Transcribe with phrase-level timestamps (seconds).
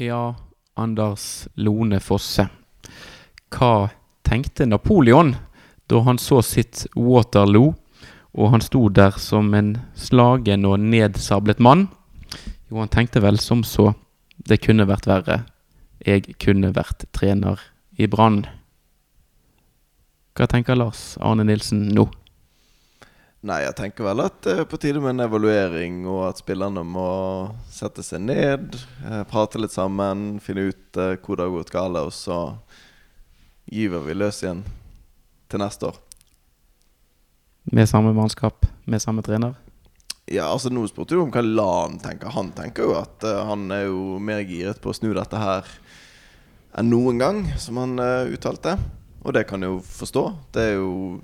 [0.00, 0.36] Ja,
[0.74, 2.44] Anders Lone Fosse.
[3.50, 3.88] Hva
[4.22, 5.32] tenkte Napoleon
[5.90, 7.72] da han så sitt Waterloo,
[8.38, 11.88] og han sto der som en slagen og nedsablet mann?
[12.70, 13.88] Jo, han tenkte vel som så.
[14.38, 15.40] Det kunne vært verre.
[16.06, 17.58] Jeg kunne vært trener
[17.98, 18.44] i Brann.
[20.38, 22.06] Hva tenker Lars Arne Nilsen nå?
[23.46, 26.82] Nei, jeg tenker vel at det er på tide med en evaluering, og at spillerne
[26.82, 27.06] må
[27.70, 28.74] sette seg ned,
[29.06, 32.38] eh, prate litt sammen, finne ut eh, hvor det har gått galt, og så
[33.70, 34.64] gyver vi løs igjen
[35.46, 36.02] til neste år.
[37.70, 39.54] Med samme mannskap, med samme trener?
[40.26, 42.34] Ja, altså Nå spurte du om hva Lan tenker.
[42.34, 45.68] Han tenker jo at han er jo mer giret på å snu dette her
[46.76, 47.94] enn noen gang, som han
[48.28, 48.74] uttalte.
[49.22, 50.24] Og det kan jeg jo forstå.
[50.52, 51.20] Det er jo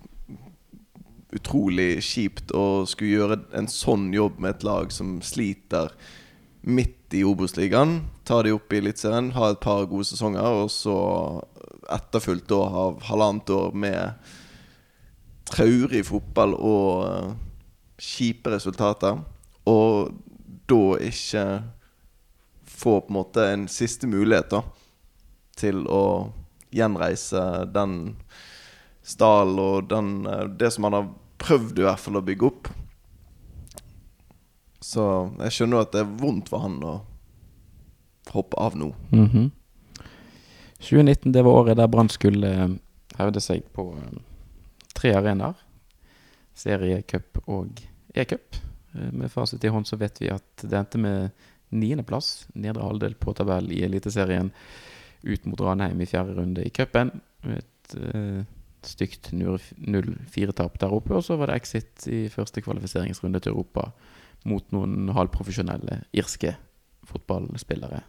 [1.34, 5.93] utrolig kjipt å skulle gjøre en sånn jobb med et lag som sliter
[6.65, 7.98] midt i Obos-ligaen.
[8.24, 10.97] Ta de opp i Eliteserien, ha et par gode sesonger, og så
[11.93, 14.30] etterfulgt da av halvannet år med
[15.51, 17.35] traurig fotball og uh,
[18.01, 19.21] kjipe resultater.
[19.69, 20.15] Og
[20.71, 21.45] da ikke
[22.65, 24.63] få på en måte en siste mulighet da
[25.54, 26.32] til å
[26.74, 28.16] gjenreise den
[29.04, 31.13] stallen og den, uh, det som han har
[31.45, 32.70] prøvd i hvert fall å bygge opp.
[34.84, 35.04] Så
[35.40, 36.95] jeg skjønner at det er vondt for han å
[38.34, 38.92] hoppe av nå.
[39.12, 39.51] Mm -hmm.
[40.84, 42.70] 2019 det var året der Brann skulle eh,
[43.16, 44.18] hevde seg på eh,
[44.95, 45.54] tre arenaer.
[46.54, 47.80] Seriecup og
[48.14, 48.56] e-cup.
[48.95, 51.30] Eh, med fasit i hånd så vet vi at det endte med
[51.70, 54.52] niendeplass, nedre halvdel på tabell i Eliteserien,
[55.23, 57.10] ut mot Ranheim i fjerde runde i cupen.
[57.45, 57.96] Et
[58.88, 61.16] stygt 0-4-tap der oppe.
[61.18, 63.91] Og så var det exit i første kvalifiseringsrunde til Europa
[64.49, 66.54] mot noen halvprofesjonelle irske
[67.09, 68.03] fotballspillere.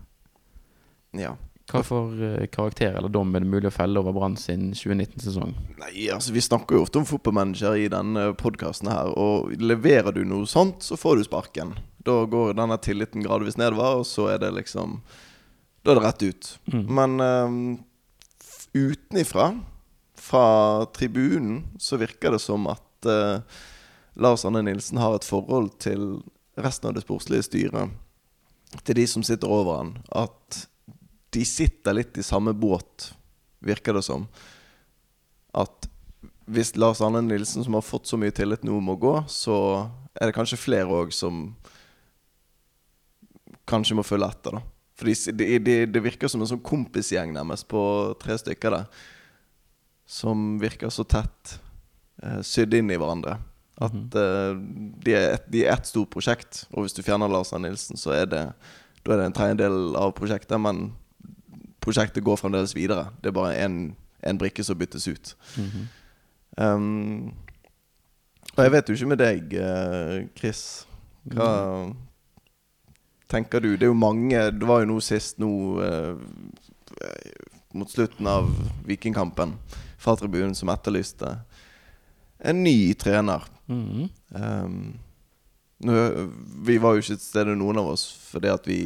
[1.16, 1.36] Ja.
[1.66, 5.56] Hva for uh, karakter eller dom er det mulig å felle over Brann sin 2019-sesong?
[5.82, 9.10] Nei, altså Vi snakker jo ofte om fotballmanager i denne podkasten her.
[9.18, 11.74] Og leverer du noe sånt, så får du sparken.
[12.06, 15.00] Da går denne tilliten gradvis nedover, og så er det liksom
[15.82, 16.52] Da er det rett ut.
[16.74, 16.86] Mm.
[17.00, 17.58] Men um,
[18.76, 19.56] utenifra
[20.26, 23.42] fra tribunen så virker det som at uh,
[24.18, 26.24] Lars Anne Nilsen har et forhold til
[26.58, 27.94] resten av det sportslige styret.
[28.82, 29.92] Til de som sitter over han.
[30.10, 30.66] At
[31.36, 33.12] de sitter litt i samme båt,
[33.60, 34.26] virker det som.
[35.54, 35.90] At
[36.50, 39.58] hvis Lars Anne Nilsen, som har fått så mye tillit nå, må gå, så
[40.16, 41.52] er det kanskje flere òg som
[43.70, 44.58] kanskje må følge etter.
[44.58, 44.64] da
[44.96, 47.84] For det de, de virker som en sånn kompisgjeng nærmest på
[48.22, 49.12] tre stykker der
[50.06, 51.60] som virker så tett
[52.24, 53.38] eh, sydd inn i hverandre.
[53.78, 54.16] At -hmm.
[54.16, 54.58] eh,
[55.04, 56.68] de, er et, de, er ett stort prosjekt.
[56.72, 58.52] Og hvis du fjerner Lars Arne Nilsen, så er det,
[59.06, 60.62] da er det en tredjedel av prosjektet.
[60.62, 60.94] Men
[61.80, 63.10] prosjektet går fremdeles videre.
[63.22, 63.66] Det er bare
[64.26, 65.36] én brikke som byttes ut.
[65.58, 66.64] Mm -hmm.
[66.64, 67.34] um,
[68.56, 70.88] og jeg vet jo ikke med deg, eh, Chris.
[71.24, 71.96] Hva mm.
[73.30, 73.72] tenker du?
[73.76, 76.16] Det er jo mange Det var jo noe sist nå eh,
[77.74, 78.52] mot slutten av
[78.86, 79.58] Vikingkampen
[80.06, 81.34] fra tribunen som etterlyste
[82.46, 83.44] en ny trener.
[83.68, 84.08] Mm.
[84.30, 85.00] Um,
[86.66, 88.80] vi var jo ikke til stede, noen av oss, fordi at vi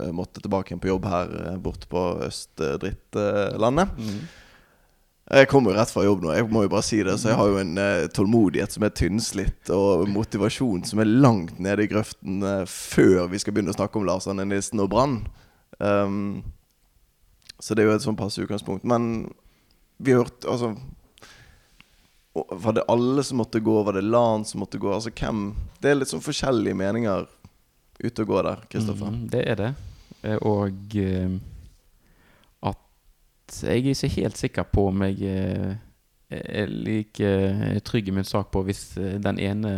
[0.00, 3.94] uh, måtte tilbake igjen på jobb her uh, borte på Øst-drittlandet.
[3.96, 4.26] Mm.
[5.26, 7.16] Jeg kommer jo rett fra jobb nå, jeg må jo bare si det.
[7.18, 11.58] Så jeg har jo en uh, tålmodighet som er tynnslitt, og motivasjon som er langt
[11.62, 15.18] nede i grøften før vi skal begynne å snakke om Lars Arne Nilsen og Brann.
[15.78, 16.44] Um,
[17.58, 18.84] så det er jo et sånn passe utgangspunkt.
[18.86, 19.26] Men
[19.96, 20.74] vi hørte Altså
[22.34, 23.82] Var det alle som måtte gå?
[23.82, 24.92] Var det LAN som måtte gå?
[24.92, 27.26] Altså hvem Det er litt sånn forskjellige meninger
[27.96, 29.08] ute og går der, Kristoffer.
[29.08, 29.68] Mm, det er det.
[30.20, 31.36] Eh, og uh,
[32.68, 35.70] at jeg er ikke helt sikker på om jeg uh,
[36.28, 37.30] er like
[37.88, 38.82] trygg i min sak på hvis
[39.24, 39.72] den ene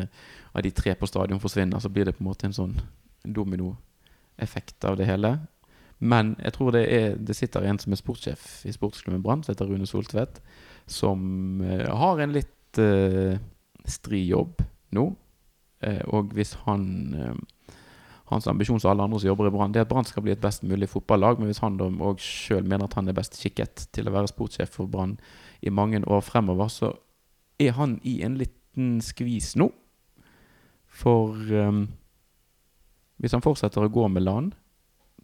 [0.50, 2.74] av de tre på stadion forsvinner, så blir det på en måte en sånn
[3.22, 5.36] dominoeffekt av det hele.
[5.98, 9.54] Men jeg tror det, er, det sitter en som er sportssjef i sportsklubben Brann, som
[9.54, 10.40] heter Rune Soltvedt,
[10.86, 13.34] som uh, har en litt uh,
[13.88, 14.62] stri jobb
[14.94, 15.08] nå.
[15.82, 16.86] Uh, og hvis han
[18.28, 20.34] Hans ambisjon som alle andre som jobber i Brann, det er at Brann skal bli
[20.34, 21.38] et best mulig fotballag.
[21.40, 24.74] Men hvis han òg sjøl mener at han er best skikket til å være sportssjef
[24.76, 25.14] for Brann
[25.64, 26.90] i mange år fremover, så
[27.58, 29.70] er han i en liten skvis nå.
[30.92, 31.86] For um,
[33.16, 34.52] hvis han fortsetter å gå med LAN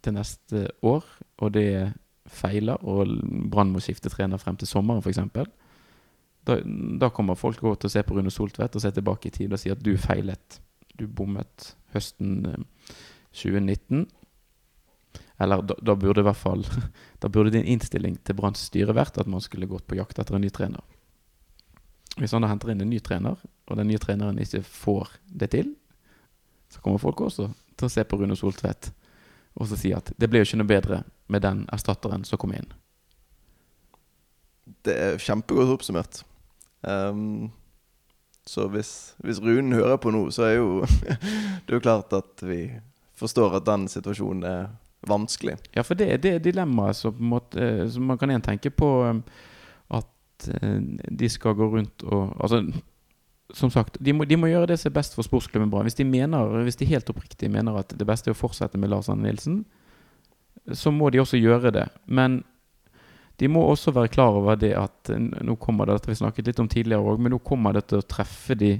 [0.05, 1.05] til neste år,
[1.41, 1.93] og det
[2.25, 3.11] feiler, og
[3.51, 5.21] Brann må skifte trener frem til sommeren f.eks.,
[6.45, 6.59] da,
[7.01, 9.61] da kommer folk til å se på Rune Soltvedt og se tilbake i tid og
[9.61, 10.59] si at du feilet.
[10.93, 12.43] Du bommet høsten
[13.33, 14.05] 2019.
[15.41, 16.61] Eller da, da burde i hvert fall
[17.23, 20.37] Da burde din innstilling til Branns styre vært at man skulle gått på jakt etter
[20.37, 20.83] en ny trener.
[22.15, 25.49] Hvis han da henter inn en ny trener, og den nye treneren ikke får det
[25.57, 25.73] til,
[26.71, 28.93] så kommer folk også til å se på Rune Soltvedt
[29.55, 32.53] og så si at det ble jo ikke noe bedre med den erstatteren som kom
[32.55, 32.67] inn.
[34.85, 36.23] Det er kjempegodt oppsummert.
[36.85, 37.51] Um,
[38.45, 40.85] så hvis, hvis Runen hører på nå, så er jo
[41.65, 42.67] det er jo klart at vi
[43.17, 44.65] forstår at den situasjonen er
[45.07, 45.57] vanskelig.
[45.75, 47.39] Ja, for det, det er dilemmaet som,
[47.89, 49.23] som man kan igjen tenke på um,
[49.93, 52.65] at uh, de skal gå rundt og Altså,
[53.53, 55.85] som sagt, de må, de må gjøre det som er best for sportsklubben Brann.
[55.85, 59.27] Hvis, hvis de helt oppriktig mener at det beste er å fortsette med Lars Arne
[59.27, 59.63] Nilsen,
[60.73, 61.85] så må de også gjøre det.
[62.05, 62.39] Men
[63.39, 66.61] de må også være klar over det at nå kommer det, dette vi snakket litt
[66.63, 68.77] om tidligere òg, men nå kommer det til å treffe de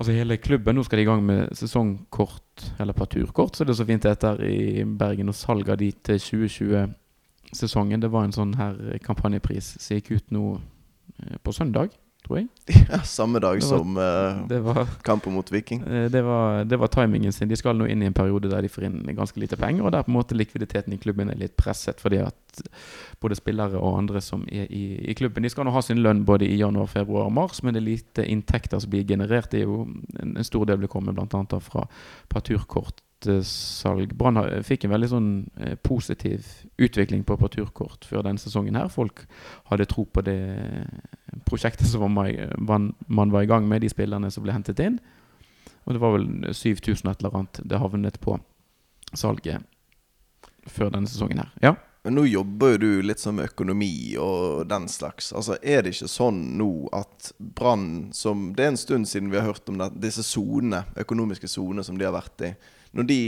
[0.00, 0.78] Altså hele klubben.
[0.78, 4.14] Nå skal de i gang med sesongkort, eller parturkort, så det er så fint det
[4.14, 5.28] heter i Bergen.
[5.28, 8.00] Og salg av de til 2020-sesongen.
[8.00, 11.92] Det var en sånn her kampanjepris som gikk ut nå eh, på søndag
[12.30, 12.48] tror jeg.
[12.90, 15.82] Ja, Samme dag var, som uh, var, kampen mot Viking.
[15.82, 17.48] Eh, det var, det var, timingen sin.
[17.48, 19.92] De skal nå inn i en periode der de får inn ganske lite penger, og
[19.94, 22.00] der på en måte likviditeten i klubben er litt presset.
[22.00, 22.62] Fordi at
[23.20, 26.24] både spillere og andre som er i, i klubben, de skal nå ha sin lønn
[26.28, 29.50] både i januar, februar og mars, men det er lite inntekter som blir generert.
[29.50, 29.84] Det er jo
[30.20, 31.62] en, en stor del blir kommet bl.a.
[31.66, 31.86] fra
[32.30, 33.02] parturkort
[33.46, 34.14] salg.
[34.16, 35.30] Brann fikk en veldig sånn
[35.60, 36.46] eh, positiv
[36.80, 38.78] utvikling på parturkort før denne sesongen.
[38.78, 38.88] her.
[38.88, 39.26] Folk
[39.70, 40.38] hadde tro på det
[41.48, 45.00] prosjektet som man, var i gang med, de spillerne som ble hentet inn.
[45.84, 48.38] Og det var vel 7000 et eller annet det havnet på
[49.12, 49.64] salget
[50.66, 51.54] før denne sesongen her.
[51.62, 51.76] Ja.
[52.04, 55.34] Men nå jobber jo du litt sånn med økonomi og den slags.
[55.36, 59.36] Altså, Er det ikke sånn nå at Brann, som Det er en stund siden vi
[59.36, 62.54] har hørt om det, disse zonene, økonomiske sonene som de har vært i.
[62.96, 63.20] Når de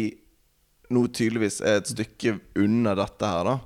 [0.92, 3.58] nå tydeligvis er et stykke unna dette her, da,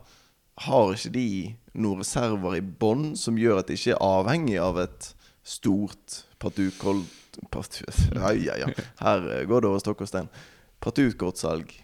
[0.66, 1.28] har ikke de
[1.76, 5.10] noen reserver i bånn som gjør at de ikke er avhengig av et
[5.46, 7.84] stort partukolt partu,
[8.14, 8.70] ja, ja, ja.
[9.00, 10.30] Her går det over stokk og stein.
[10.80, 11.74] Partukortsalg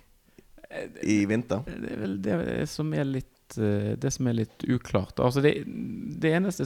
[1.02, 1.60] i vinter?
[1.66, 2.36] Det er vel det
[2.72, 5.20] som er litt eh, det som er litt uklart.
[5.20, 6.64] Altså det, det eneste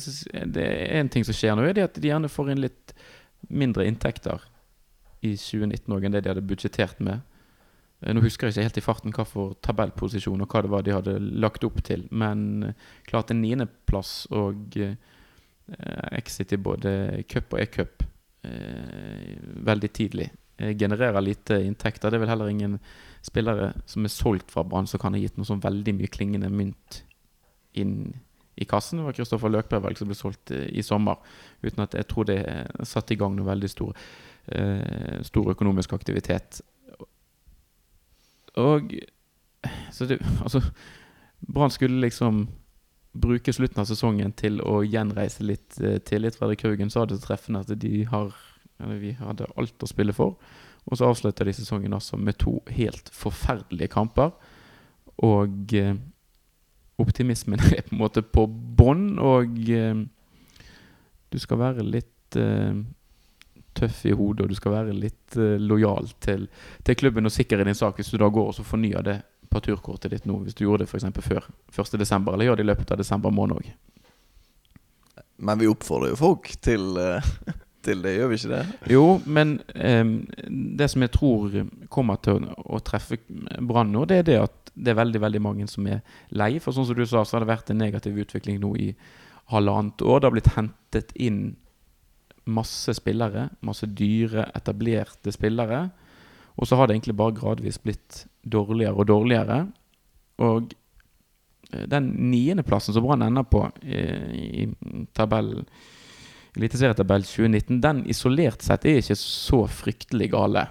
[0.54, 2.94] Det er en ting som skjer nå, er at de gjerne får inn litt
[3.50, 4.42] mindre inntekter
[5.26, 7.24] i 2019 òg enn det de hadde budsjettert med.
[8.02, 10.86] Eh, nå husker jeg ikke helt i farten hva for tabellposisjon og hva det var
[10.86, 14.96] de hadde lagt opp til, men eh, klart en niendeplass og eh,
[16.14, 16.90] exit i både
[17.30, 18.04] cup og e-cup
[18.46, 22.08] eh, veldig tidlig jeg genererer lite inntekter.
[22.08, 22.78] Det er vel heller ingen
[23.24, 26.48] spillere som er solgt fra Brann som kan ha gitt noe sånn veldig mye klingende
[26.48, 27.02] mynt
[27.76, 28.14] inn
[28.56, 29.02] i kassen.
[29.02, 31.20] Det var Kristoffer Løkberg som ble solgt eh, i sommer,
[31.60, 32.40] uten at jeg tror det
[32.88, 34.08] satte i gang noe veldig stor,
[35.26, 36.60] stor økonomisk aktivitet
[38.56, 38.94] og
[39.92, 40.60] Så det Altså,
[41.40, 42.48] Brann skulle liksom
[43.16, 46.36] bruke slutten av sesongen til å gjenreise litt eh, tillit.
[46.36, 48.34] Fredrik Haugen sa det treffende at de har
[48.78, 50.36] vi hadde alt å spille for.
[50.86, 54.34] Og så avslutter de sesongen altså med to helt forferdelige kamper.
[55.24, 55.96] Og eh,
[57.02, 60.04] optimismen er på en måte på bånn, og eh,
[61.32, 62.76] du skal være litt eh,
[63.76, 66.46] tøff i hodet, og du skal være litt uh, lojal til,
[66.86, 69.20] til, klubben og sikker i din sak hvis du da går og så fornyer det
[69.52, 71.06] parturkortet ditt nå, hvis du gjorde det f.eks.
[71.24, 73.70] før 1.12., eller gjør det i løpet av desember måned òg.
[75.46, 77.24] Men vi oppfordrer jo folk til, uh,
[77.86, 78.62] til, det, gjør vi ikke det?
[78.92, 80.14] Jo, men um,
[80.80, 81.60] det som jeg tror
[81.92, 85.40] kommer til å, å treffe Brann nå, det er det at det er veldig veldig
[85.40, 86.02] mange som er
[86.36, 86.56] lei.
[86.60, 88.90] For sånn som du sa, så har det vært en negativ utvikling nå i
[89.52, 90.20] halvannet år.
[90.20, 91.40] Det har blitt hentet inn
[92.46, 95.86] masse spillere, masse dyre, etablerte spillere.
[96.56, 99.58] Og så har det egentlig bare gradvis blitt dårligere og dårligere.
[100.46, 100.72] Og
[101.72, 105.66] eh, den niendeplassen som Brann ender på eh, i, i tabellen
[106.56, 110.62] Eliteserietabell 2019, den isolert sett er ikke så fryktelig gale.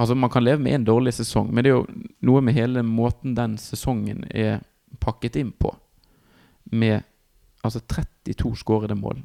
[0.00, 2.82] Altså Man kan leve med en dårlig sesong, men det er jo noe med hele
[2.82, 4.64] måten den sesongen er
[4.98, 5.70] pakket inn på.
[6.72, 7.04] Med
[7.62, 9.22] altså 32 skårede mål.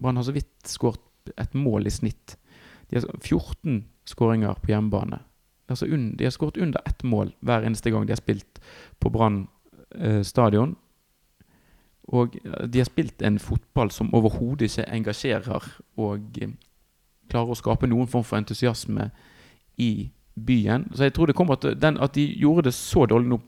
[0.00, 1.04] Brann har så vidt skåret
[1.36, 2.36] et mål i snitt.
[2.90, 5.20] De har 14 skåringer på hjemmebane.
[5.70, 8.60] Altså de har skåret under ett mål hver eneste gang de har spilt
[8.98, 9.46] på Brann
[9.94, 10.76] eh, stadion.
[12.10, 12.34] Og
[12.72, 16.56] de har spilt en fotball som overhodet ikke engasjerer og eh,
[17.30, 19.10] klarer å skape noen form for entusiasme
[19.78, 20.84] i byen.
[20.94, 23.38] Så jeg tror det kommer til den, At de gjorde det så dårlig nå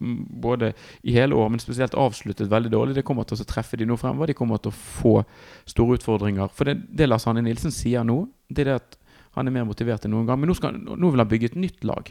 [0.42, 0.72] både
[1.02, 3.96] i hele år, men spesielt avsluttet veldig dårlig, det kommer til å treffe de nå
[3.96, 4.26] fremover.
[4.26, 5.24] De kommer til å få
[5.66, 6.48] store utfordringer.
[6.52, 8.98] For det, det Lars Hanne Nilsen sier nå, det er det at
[9.36, 10.40] han er mer motivert enn noen gang.
[10.40, 12.10] Men nå, skal, nå vil han bygge et nytt lag.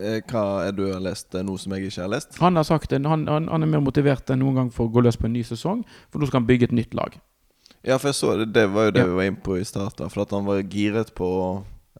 [0.00, 2.38] Eh, Hva er du har lest nå som jeg ikke har lest?
[2.42, 5.04] Han har sagt han, han, han er mer motivert enn noen gang for å gå
[5.04, 7.14] løs på en ny sesong, for nå skal han bygge et nytt lag.
[7.84, 9.06] Ja, for jeg så det, det var jo det Ja.
[9.12, 10.10] vi var inne på i starten.
[10.10, 11.46] For at han var giret på å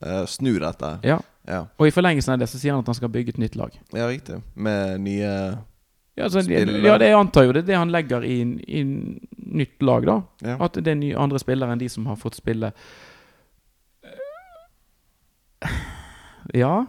[0.01, 0.99] eh, snu dette.
[1.03, 1.19] Ja.
[1.47, 1.67] Ja.
[1.77, 3.71] Og i forlengelsen av det så sier han at han skal bygge et nytt lag.
[3.93, 4.41] ja, riktig.
[4.55, 5.31] Med nye
[6.15, 6.79] Ja, altså, spillere.
[6.87, 10.15] ja det jeg antar jo det er det han legger i, i nytt lag, da.
[10.41, 10.55] Ja.
[10.65, 12.71] At det er nye andre spillere enn de som har fått spille.
[16.53, 16.85] Ja.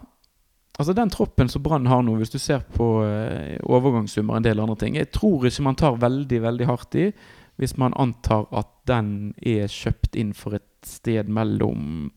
[0.79, 4.45] Altså Den troppen som Brann har nå, hvis du ser på eh, overgangssummer og en
[4.45, 7.07] del andre ting Jeg tror ikke man tar veldig veldig hardt i
[7.57, 12.11] hvis man antar at den er kjøpt inn for et sted mellom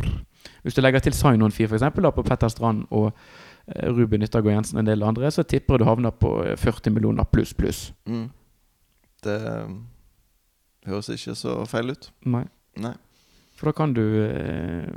[0.63, 1.85] Hvis du legger til sign-on fee f.eks.
[1.93, 3.11] på Petter Strand og
[3.67, 6.57] eh, Ruben Yttergård Jensen og en del andre, så tipper jeg du havner på eh,
[6.57, 7.93] 40 millioner pluss pluss.
[8.05, 8.29] Mm.
[9.23, 9.77] Det eh,
[10.89, 12.11] høres ikke så feil ut.
[12.25, 12.45] Nei.
[12.79, 12.95] Nei.
[13.59, 14.87] For da kan du eh,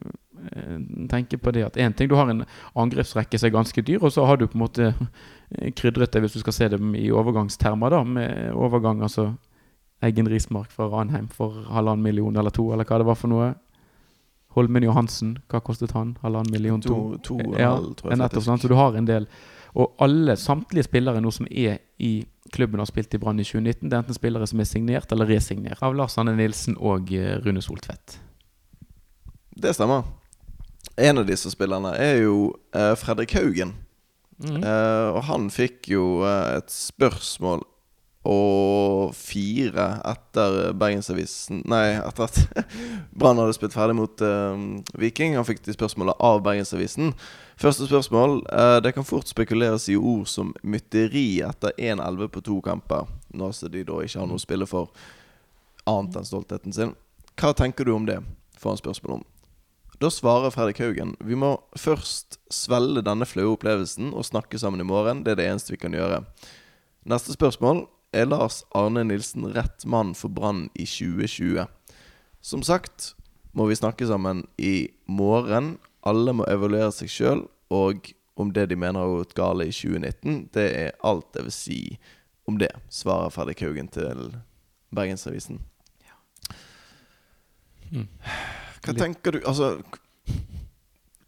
[0.54, 0.76] eh,
[1.10, 2.44] tenke på det at én ting Du har en
[2.78, 6.22] angrepsrekke som er ganske dyr, og så har du på en måte eh, krydret det,
[6.22, 9.32] hvis du skal se det i overgangstermer, da, med overgang, altså
[10.02, 13.52] Eggen Rismark fra Ranheim for halvannen million eller to, eller hva det var for noe.
[14.56, 16.16] Holmen Johansen, hva kostet han?
[16.22, 17.16] Halvannen million, to?
[17.22, 18.18] To, to Ja, halv, tror jeg.
[18.20, 18.62] nettopp, faktisk.
[18.62, 19.26] Så du har en del.
[19.74, 23.44] Og alle, samtlige spillere nå som er i klubben og har spilt i Brann i
[23.46, 27.08] 2019, det er enten spillere som er signert eller resignert av Lars Anne Nilsen og
[27.16, 28.18] eh, Rune Soltvedt.
[29.62, 30.04] Det stemmer.
[31.00, 33.72] En av disse spillerne er jo eh, Fredrik Haugen.
[34.42, 34.58] Mm.
[34.60, 37.62] Eh, og han fikk jo eh, et spørsmål
[38.28, 42.36] og fire etter Bergensavisen Nei, etter at
[43.18, 44.54] Brann hadde spilt ferdig mot uh,
[44.98, 45.34] Viking.
[45.34, 47.10] Han fikk de spørsmålet av Bergensavisen.
[47.58, 48.38] Første spørsmål.
[48.46, 53.10] Uh, det kan fort spekuleres i ord som mytteri etter 1-11 på to kamper.
[53.34, 54.94] Nå som de da ikke har noe å spille for
[55.90, 56.94] annet enn stoltheten sin.
[57.34, 58.20] Hva tenker du om det?
[58.62, 59.24] får han spørsmål om.
[59.98, 64.86] Da svarer Fredrik Haugen Vi må først svelge denne flaue opplevelsen og snakke sammen i
[64.86, 65.24] morgen.
[65.26, 66.22] Det er det eneste vi kan gjøre.
[67.10, 71.66] Neste spørsmål er Lars Arne Nilsen rett mann for Brann i 2020.
[72.40, 73.14] Som sagt
[73.52, 75.76] må vi snakke sammen i morgen.
[76.04, 80.48] Alle må evaluere seg sjøl og om det de mener har gått gale i 2019.
[80.52, 81.80] Det er alt jeg vil si
[82.48, 84.32] om det, svarer Fredrik Haugen til
[84.92, 85.60] Bergensavisen.
[87.92, 88.08] Mm.
[88.82, 89.74] Hva tenker du Altså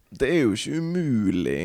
[0.09, 1.65] Det er jo ikke umulig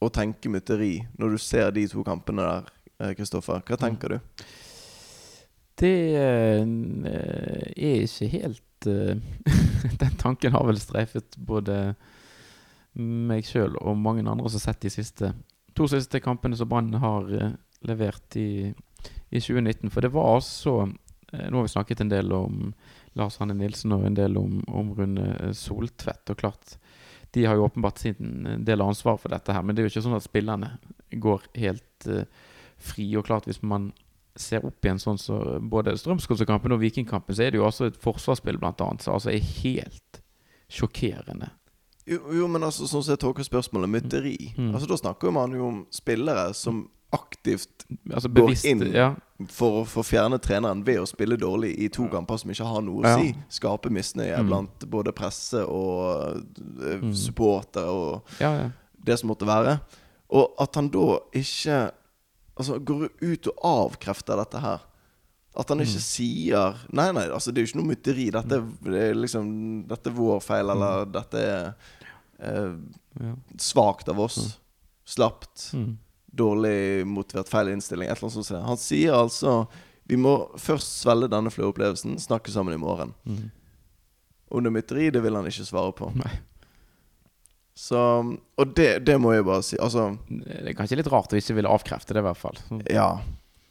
[0.00, 2.70] å tenke mytteri når du ser de to kampene der,
[3.18, 3.62] Kristoffer.
[3.66, 4.44] Hva tenker du?
[5.82, 6.64] Det eh,
[7.74, 9.16] er ikke helt eh,
[10.02, 11.94] Den tanken har vel streifet både
[12.92, 15.30] meg sjøl og mange andre som har sett de siste
[15.74, 18.74] to siste kampene som Brann har eh, levert i,
[19.30, 19.90] i 2019.
[19.90, 20.76] For det var altså
[21.32, 22.72] eh, Nå har vi snakket en del om
[23.18, 26.32] Lars Hanne Nilsen og en del om, om Rune Soltvedt.
[26.32, 26.76] Og klart,
[27.32, 29.64] de har jo åpenbart sin del av ansvaret for dette her.
[29.64, 30.74] Men det er jo ikke sånn at spillerne
[31.12, 32.26] går helt eh,
[32.82, 33.06] fri.
[33.16, 33.92] Og klart, hvis man
[34.36, 37.98] ser opp igjen sånn så både Strømsgodset-kampen og Vikingkampen, så er det jo altså et
[38.00, 40.22] forsvarsspill blant annet som altså er helt
[40.72, 41.50] sjokkerende.
[42.08, 44.72] Jo, jo men altså, sånn som jeg tolker spørsmålet, mytteri Mm.
[44.74, 48.82] Altså Da snakker man jo om spillere som aktivt Altså Går inn.
[48.94, 49.14] Ja.
[49.48, 52.80] for å få fjerne treneren ved å spille dårlig i to kamper som ikke har
[52.82, 53.16] noe å Ja.
[53.18, 53.34] si.
[53.50, 54.46] Skape misnøye Mm.
[54.48, 56.36] blant både presse og
[56.80, 57.12] uh, Mm.
[57.14, 58.70] supportere og ja, ja.
[59.04, 59.80] det som måtte være.
[60.30, 61.90] Og at han da ikke
[62.58, 64.80] Altså går ut og avkrefter dette her.
[65.56, 66.04] At han ikke Mm.
[66.04, 68.30] sier Nei, nei, altså det er jo ikke noe mytteri.
[68.32, 71.74] Dette, er- det er liksom, dette er vår feil, eller dette er
[72.40, 72.74] eh,
[73.20, 73.34] ja.
[73.60, 74.58] svakt av oss.
[75.04, 75.70] Slapt.
[75.74, 75.98] Mm.
[76.34, 78.08] Dårlig motivert, feil innstilling.
[78.08, 78.64] Et eller annet sånt.
[78.66, 79.66] Han sier altså
[80.08, 83.14] Vi må først svelge denne flaue opplevelsen, snakke sammen i morgen.
[83.24, 83.50] Mm.
[84.50, 86.08] Om det er mytteri, det vil han ikke svare på.
[86.16, 86.32] Nei.
[87.74, 87.98] Så
[88.58, 89.78] Og det, det må jeg bare si.
[89.80, 92.58] Altså Det er kanskje litt rart å ikke ville avkrefte det, i hvert fall.
[92.92, 93.06] Ja.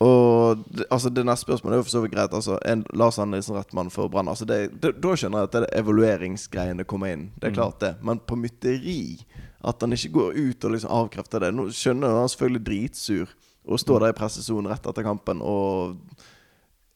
[0.01, 2.33] Og altså det neste spørsmålet er jo for så vidt greit.
[2.33, 4.31] Altså, en, Lars Andresen rett mann for Brann.
[4.31, 7.27] Altså det, det, da skjønner jeg at det er evalueringsgreiene kommer inn.
[7.37, 7.59] Det er Mm.
[7.59, 7.91] klart det.
[8.01, 9.19] Men på mytteri
[9.63, 11.51] At han ikke går ut og liksom avkrefter det.
[11.53, 13.27] Nå skjønner jeg han er selvfølgelig dritsur
[13.69, 15.99] og står der i pressesonen rett etter kampen og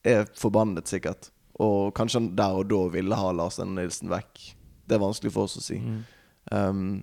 [0.02, 1.28] er forbannet, sikkert.
[1.62, 4.56] Og kanskje han der og da ville ha Lars Andresen vekk.
[4.82, 5.78] Det er vanskelig for oss å si.
[5.78, 6.02] Mm.
[6.50, 7.02] Um,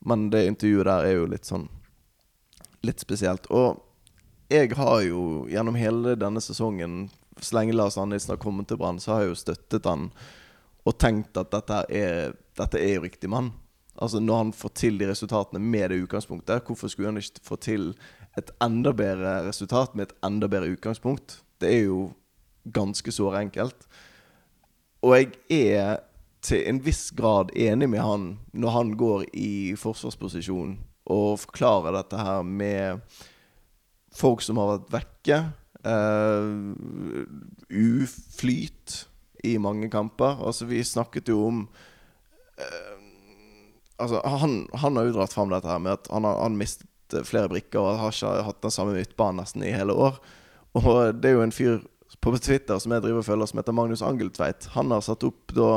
[0.00, 1.68] men det intervjuet der er jo litt sånn
[2.86, 3.48] Litt spesielt.
[3.50, 3.80] Og
[4.54, 7.08] jeg har jo gjennom hele denne sesongen,
[7.42, 10.04] så lenge Lars Andresen har kommet til Brann, så har jeg jo støttet han
[10.86, 13.50] og tenkt at dette er, dette er jo riktig mann.
[13.98, 17.58] Altså Når han får til de resultatene med det utgangspunktet, hvorfor skulle han ikke få
[17.58, 17.90] til
[18.38, 21.40] et enda bedre resultat med et enda bedre utgangspunkt?
[21.58, 22.12] Det er jo
[22.72, 23.88] ganske såre enkelt.
[25.02, 25.98] Og jeg er
[26.44, 30.76] til en viss grad enig med han når han går i forsvarsposisjon
[31.08, 33.00] og forklarer dette her med
[34.14, 35.40] folk som har vært vekke.
[35.88, 36.74] Uh,
[37.70, 39.04] uflyt
[39.46, 40.40] i mange kamper.
[40.44, 42.96] Altså, vi snakket jo om uh,
[43.98, 47.26] Altså, han, han, har jo dratt fram dette her med at han har, han mistet
[47.26, 50.20] flere brikker og har ikke hatt den samme midtbanen nesten i hele år.
[50.78, 51.80] Og det er jo en fyr
[52.22, 54.68] på Twitter som jeg driver og følger, som heter Magnus Angeltveit.
[54.76, 55.72] Han har satt opp da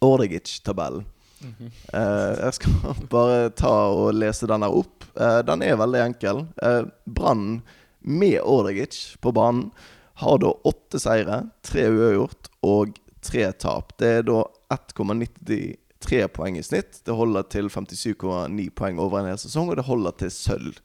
[0.00, 1.04] Ordegic-tabellen.
[1.40, 1.70] Mm -hmm.
[1.94, 2.72] uh, jeg skal
[3.10, 5.04] bare ta og lese den her opp.
[5.14, 6.46] Uh, den er veldig enkel.
[6.62, 7.62] Uh, Brann
[8.00, 9.70] med Ordegic på banen
[10.14, 13.92] har da åtte seire, tre uavgjort og tre tap.
[13.98, 14.42] Det er da
[14.74, 17.04] 1,93 poeng i snitt.
[17.04, 20.80] Det holder til 57,9 poeng over en hel sesong, og det holder til sølv.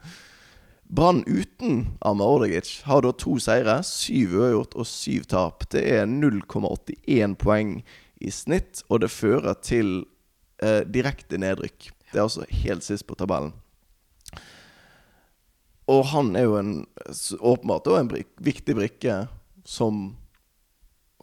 [0.94, 5.66] Brann uten Amar Ordegic har da to seire, syv uavgjort og syv tap.
[5.74, 7.80] Det er 0,81 poeng
[8.24, 10.06] i snitt, og det fører til
[10.64, 11.90] eh, direkte nedrykk.
[12.12, 13.54] Det er altså helt sist på tabellen.
[15.92, 16.76] Og han er jo en,
[17.40, 19.18] åpenbart en brik, viktig brikke
[19.68, 20.14] som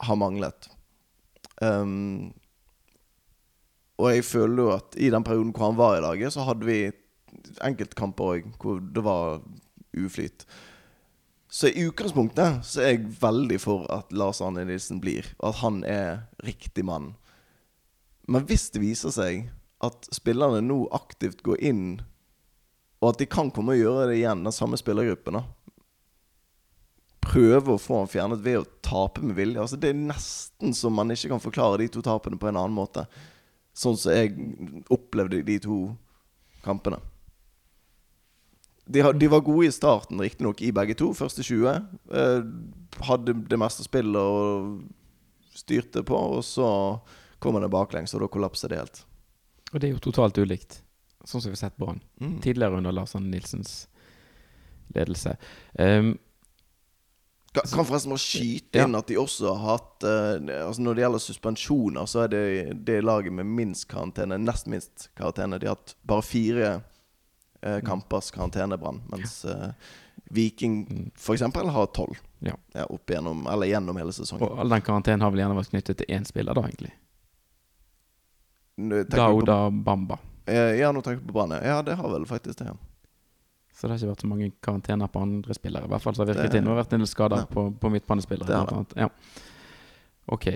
[0.04, 0.68] har manglet.
[1.60, 2.32] Um,
[4.00, 6.68] og jeg føler jo at i den perioden hvor han var i laget, så hadde
[6.68, 6.80] vi
[7.64, 9.40] enkeltkamper òg hvor det var
[9.96, 10.46] uflyt.
[11.50, 15.62] Så i utgangspunktet så er jeg veldig for at Lars Arne Nilsen blir, og at
[15.64, 16.10] han er
[16.46, 17.16] riktig mann.
[18.30, 19.48] Men hvis det viser seg
[19.82, 21.86] at spillerne nå aktivt går inn,
[23.00, 25.46] og at de kan komme og gjøre det igjen, den samme spillergruppen, da
[27.30, 29.60] Prøve å få han fjernet ved å tape med vilje.
[29.60, 32.74] Altså Det er nesten som man ikke kan forklare de to tapene på en annen
[32.74, 33.04] måte.
[33.76, 34.32] Sånn som jeg
[34.90, 35.76] opplevde de to
[36.64, 36.98] kampene.
[38.90, 41.12] De, de, var gode i starten, riktignok, i begge to.
[41.14, 41.68] Første 20.
[42.10, 42.40] Eh,
[43.06, 44.80] hadde det meste spillet og
[45.54, 46.18] styrte på.
[46.38, 46.70] Og så
[47.38, 49.04] kommer det baklengs, og da kollapser det helt.
[49.70, 50.80] Og det er jo totalt ulikt,
[51.22, 52.40] sånn som vi har sett Brann mm.
[52.42, 53.84] tidligere under Lars Arne Nilsens
[54.96, 55.36] ledelse.
[55.78, 56.16] Um,
[57.54, 59.02] kan, kan forresten bare skyte inn ja.
[59.02, 62.42] at de også har hatt uh, altså Når det gjelder suspensjoner, så er det
[62.86, 65.58] det laget med minst karantene, nest minst karantene.
[65.58, 66.72] De har hatt bare fire
[67.62, 69.02] eh, kampers karantenebrann.
[69.12, 69.70] Mens eh,
[70.30, 71.10] Viking mm.
[71.16, 71.42] f.eks.
[71.54, 72.54] har tolv ja.
[72.72, 74.46] ja, opp gjennom, eller gjennom hele sesongen.
[74.46, 76.92] Og all den karantenen har vel gjerne vært knyttet til én spiller, da, egentlig?
[79.10, 80.18] Dauda Bamba.
[80.46, 81.52] Eh, ja, nå tenker jeg på Brann.
[81.60, 82.70] Ja, det har vel faktisk det.
[82.72, 82.76] Ja.
[83.74, 85.88] Så det har ikke vært så mange karantener på andre spillere.
[85.88, 86.66] I hvert fall så har virket inn.
[86.66, 88.82] Det har vært en del skader på, på midtbanespillere.
[89.00, 89.08] Ja.
[90.28, 90.50] Ok.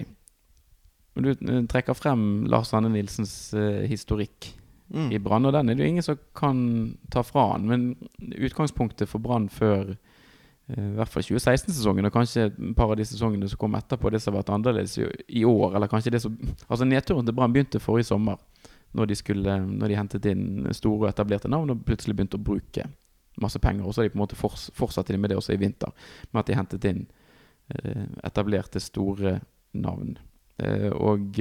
[1.14, 4.50] Du eh, trekker frem Lars Anne Nilsens uh, historikk
[4.88, 5.12] mm.
[5.12, 5.46] i Brann.
[5.46, 6.58] Og den er det jo ingen som kan
[7.10, 7.68] ta fra han.
[7.68, 7.86] Men
[8.20, 13.06] utgangspunktet for Brann før eh, i hvert fall 2016-sesongen, og kanskje et par av de
[13.08, 16.36] sesongene som kom etterpå, det som har vært annerledes i år, eller kanskje det som
[16.68, 18.40] Altså Nedturen til Brann begynte forrige sommer,
[18.94, 22.44] når de, skulle, når de hentet inn store og etablerte navn og plutselig begynte å
[22.46, 22.86] bruke
[23.42, 23.86] masse penger.
[23.86, 25.90] Og så har de på en måte fortsatt med det også i vinter,
[26.30, 27.02] med at de hentet inn
[27.74, 29.40] eh, etablerte, store
[29.74, 30.14] navn.
[30.62, 31.40] Eh, og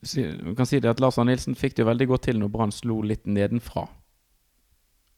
[0.00, 2.52] du kan si det at Lars Arne Nilsen fikk det jo veldig godt til når
[2.54, 3.88] Brann slo litt nedenfra.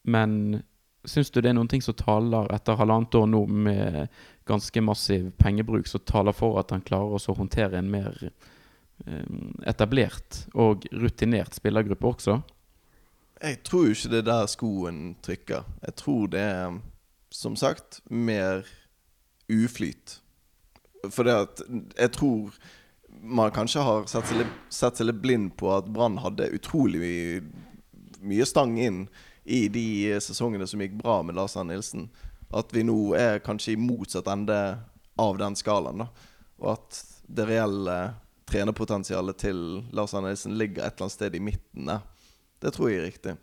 [0.09, 0.63] Men
[1.05, 4.07] syns du det er noen ting som taler etter halvannet år nå med
[4.49, 9.37] ganske massiv pengebruk, som taler for at han klarer å håndtere en mer eh,
[9.69, 12.39] etablert og rutinert spillergruppe også?
[13.41, 15.65] Jeg tror ikke det er der skoen trykker.
[15.85, 16.75] Jeg tror det er,
[17.33, 18.67] som sagt, mer
[19.49, 20.19] uflyt.
[21.09, 21.61] For det at
[21.97, 22.53] Jeg tror
[23.21, 27.01] man kanskje har sett seg, litt, sett seg litt blind på at Brann hadde utrolig
[27.01, 27.41] mye,
[28.25, 29.03] mye stang inn
[29.43, 32.09] i de sesongene som gikk bra med Lars Arne Nilsen.
[32.49, 34.57] At vi nå er kanskje i motsatt ende
[35.21, 36.03] av den skalaen.
[36.03, 36.09] da
[36.61, 37.97] Og at det reelle
[38.49, 39.59] trenerpotensialet til
[39.95, 42.01] Lars Arne Nilsen ligger et eller annet sted i midten der.
[42.61, 43.35] Det tror jeg er riktig.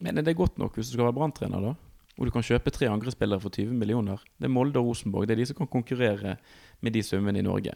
[0.00, 1.74] Men er det godt nok hvis du skal være Brann-trener, da?
[2.16, 4.20] Og du kan kjøpe tre andre spillere for 20 millioner.
[4.40, 5.28] Det er Molde og Rosenborg.
[5.28, 6.38] Det er de som kan konkurrere
[6.80, 7.74] med de summene i Norge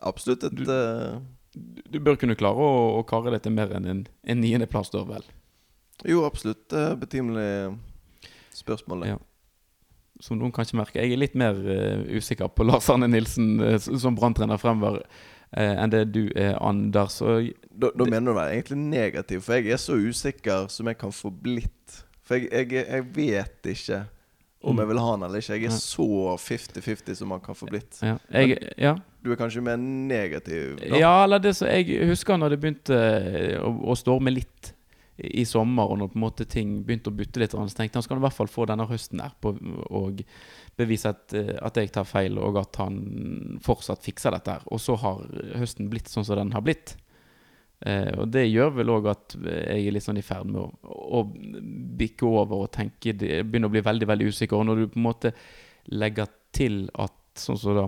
[0.00, 1.20] absolutt et du, uh,
[1.54, 5.04] du, bør kunne klare å, å kare deg til mer enn en, en niendeplass, da
[5.08, 5.24] vel?
[6.04, 6.66] Jo, absolutt.
[6.72, 7.76] Uh, betimelig
[8.56, 9.06] spørsmål.
[9.08, 9.20] Ja.
[10.20, 11.04] Som noen kanskje merker.
[11.04, 15.02] Jeg er litt mer uh, usikker på Lars Arne Nilsen uh, som branntrener fremover
[15.56, 17.20] enn det du er, Anders.
[17.22, 21.14] da, da mener du meg egentlig negativ, for jeg er så usikker som jeg kan
[21.14, 22.00] få blitt.
[22.26, 24.00] For jeg, jeg, jeg vet ikke
[24.62, 24.80] om mm.
[24.82, 25.58] jeg vil ha han eller ikke.
[25.58, 26.06] Jeg er så
[26.40, 27.98] 50-50 som man kan få blitt.
[28.02, 28.16] Ja.
[28.32, 28.94] Jeg, ja.
[29.22, 30.78] Du er kanskje mer negativ?
[30.80, 30.96] Da?
[30.96, 34.72] Ja, eller det som jeg husker når det begynte eh, å, å storme litt
[35.16, 38.04] i sommer, og når på en måte ting begynte å butte litt, så tenkte han
[38.04, 39.54] skal han i hvert fall få denne høsten der på
[39.88, 40.02] å
[40.76, 42.98] bevise at, eh, at, jeg tar feil, og at han
[43.64, 44.58] fortsatt fikser dette.
[44.58, 44.66] her.
[44.72, 45.24] Og så har
[45.56, 46.96] høsten blitt sånn som den har blitt.
[47.80, 51.00] Eh, og det gjør vel òg at jeg er litt sånn i ferd med å,
[51.20, 51.24] å
[52.00, 54.56] bikke over og tenke det Begynner å bli veldig veldig usikker.
[54.56, 55.34] Og når du på en måte
[55.92, 57.84] legger til at sånn som da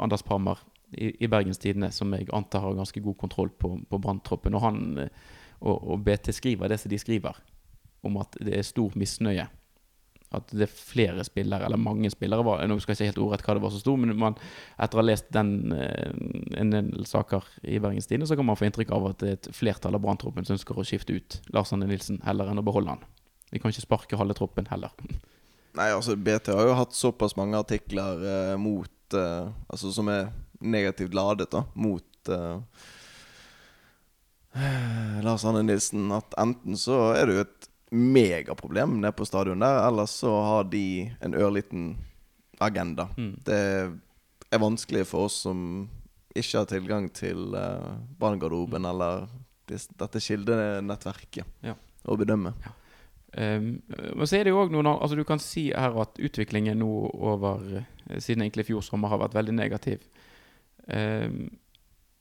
[0.00, 0.62] Anders Pammer
[0.96, 4.64] i, i Bergens Tidende, som jeg antar har ganske god kontroll på, på branntroppen, og
[4.64, 5.26] han eh,
[5.60, 7.36] og, og, BT skriver det som de skriver,
[8.04, 9.46] om at det er stor misnøye.
[10.34, 13.44] At det er flere spillere, eller mange spillere var, Nå skal jeg ikke helt ordrett
[13.46, 14.38] hva det var som sto, men man,
[14.82, 16.10] etter å ha lest den, eh,
[16.58, 19.38] en del saker i Bergens Tidende, så kan man få inntrykk av at det er
[19.38, 22.66] et flertall av branntroppen som ønsker å skifte ut Lars Arne Nilsen heller enn å
[22.66, 23.06] beholde han.
[23.54, 24.90] Vi kan ikke sparke halve troppen heller.
[25.76, 30.30] Nei, altså BT har jo hatt såpass mange artikler eh, mot eh, Altså som er
[30.64, 32.58] negativt ladet, da, mot eh,
[35.26, 39.82] Lars Arne Nilsen at enten så er det jo et megaproblem nede på stadion der,
[39.88, 41.88] Ellers så har de en ørliten
[42.62, 43.08] agenda.
[43.16, 43.34] Mm.
[43.44, 43.60] Det
[44.52, 45.88] er vanskelig for oss som
[46.36, 48.90] ikke har tilgang til uh, barnegarderoben mm.
[48.92, 49.26] eller
[49.66, 51.74] dette kildenettverket, ja.
[52.06, 52.52] å bedømme.
[52.64, 52.74] Ja.
[53.36, 56.78] Um, men så er det jo også noen altså Du kan si her at utviklingen
[56.80, 57.58] nå over
[58.16, 60.06] siden egentlig fjor sommer har vært veldig negativ.
[60.86, 61.50] Um,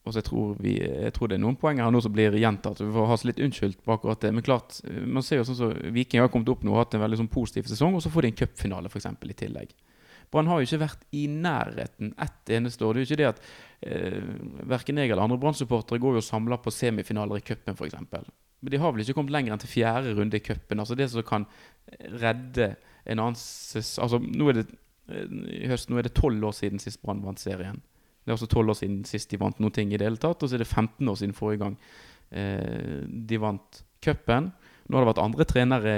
[0.05, 2.35] og så jeg tror, vi, jeg tror det er noen poenger her nå som blir
[2.37, 2.83] gjentatt.
[2.83, 4.29] Vi får ha oss litt unnskyldt på akkurat det.
[4.37, 6.93] Men klart, man ser jo sånn som så Viking har kommet opp nå og hatt
[6.93, 9.09] en veldig sånn positiv sesong, og så får de en cupfinale f.eks.
[9.09, 9.73] i tillegg.
[10.31, 12.93] Brann har jo ikke vært i nærheten ett eneste år.
[12.93, 13.43] Det er jo ikke det at
[13.89, 14.21] eh,
[14.75, 17.97] verken jeg eller andre Brann-supportere går jo og samler på semifinaler i cupen f.eks.
[18.05, 20.81] Men de har vel ikke kommet lenger enn til fjerde runde i cupen.
[20.81, 21.45] Altså det som kan
[22.21, 22.73] redde
[23.05, 24.67] en annen Altså nå er det
[25.09, 27.81] eh, i høst nå er det tolv år siden sist Brann vant serien.
[28.25, 30.41] Det er også tolv år siden sist de vant noen ting i det hele tatt.
[30.41, 31.75] Og så er det 15 år siden forrige gang
[32.33, 34.49] eh, de vant cupen.
[34.85, 35.93] Nå har det vært andre trenere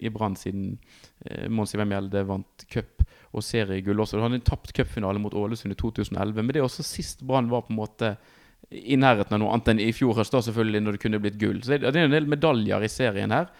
[0.00, 0.76] i Brann siden
[1.24, 4.16] eh, Mons Mjelde vant cup og seriegull også.
[4.16, 6.36] De hadde en tapt cupfinale mot Ålesund i 2011.
[6.38, 8.14] Men det er også sist Brann var på en måte
[8.70, 11.40] i nærheten av noe annet enn i fjor høst, da selvfølgelig, når det kunne blitt
[11.40, 11.58] gull.
[11.62, 13.50] Så det er en del medaljer i serien her.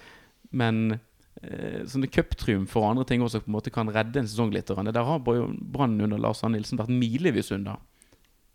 [0.54, 0.96] Men
[1.42, 4.70] eh, sånne cuptriumfer og andre ting også på en måte kan redde en sesong litt.
[4.70, 7.76] Der har Brann under Lars Arne Nilsen vært milevis unna.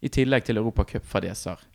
[0.02, 1.66] I tillegg til europacupfadeser.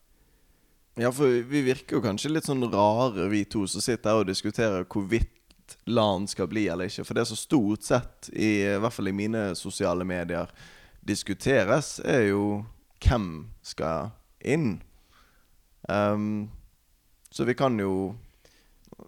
[1.01, 4.29] Ja, for vi virker jo kanskje litt sånn rare, vi to som sitter her og
[4.31, 7.07] diskuterer hvorvidt LAN skal bli eller ikke.
[7.09, 10.51] For det som stort sett, i, i hvert fall i mine sosiale medier,
[11.05, 12.45] diskuteres, er jo
[13.05, 13.31] hvem
[13.65, 14.13] skal
[14.45, 14.79] inn.
[15.89, 16.53] Um,
[17.35, 18.15] så vi kan jo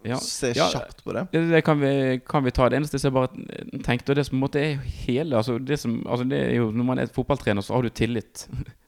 [0.03, 0.17] ja.
[0.21, 1.27] se kjapt på det.
[1.31, 2.67] Det kan vi, kan vi, ta.
[2.69, 3.31] Det eneste jeg bare
[3.85, 6.53] tenkte, og det som på en måte er hele altså det, som, altså det er
[6.59, 8.47] jo, Når man er fotballtrener, så har du tillit